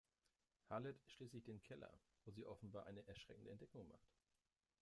[0.71, 1.93] Hallet schließlich den Keller,
[2.25, 4.11] wo sie offenbar eine erschreckende Entdeckung macht.